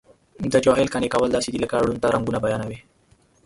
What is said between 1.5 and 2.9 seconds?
دي لکه ړوند ته رنګونه بیانوي.